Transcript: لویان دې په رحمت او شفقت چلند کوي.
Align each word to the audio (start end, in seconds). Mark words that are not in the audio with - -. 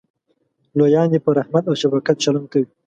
لویان 0.77 1.07
دې 1.11 1.19
په 1.25 1.29
رحمت 1.39 1.63
او 1.67 1.75
شفقت 1.81 2.15
چلند 2.23 2.47
کوي. 2.51 2.67